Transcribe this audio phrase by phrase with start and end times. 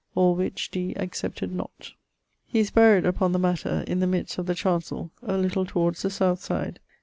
[0.15, 1.91] All which Dee accepted not.'
[2.47, 6.01] He is buried (upon the matter) in the middest of the chancell, a little towards
[6.01, 6.79] the south side.